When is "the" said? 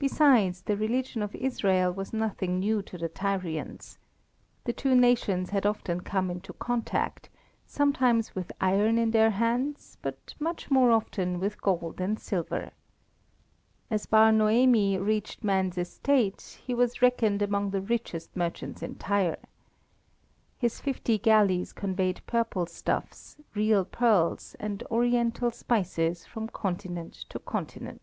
0.62-0.76, 2.98-3.08, 4.64-4.72, 17.70-17.80